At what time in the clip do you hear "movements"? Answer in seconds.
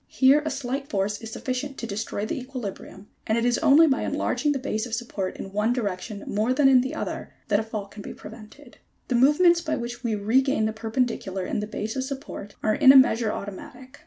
9.13-9.61